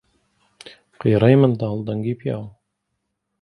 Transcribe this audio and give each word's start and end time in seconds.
قیڕەی 0.99 1.35
مناڵ 1.41 1.75
دەنگی 1.87 2.13
پیاو 2.19 2.45